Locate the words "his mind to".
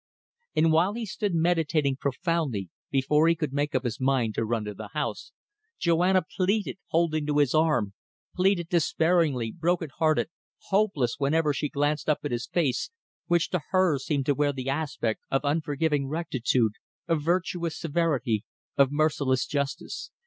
3.83-4.43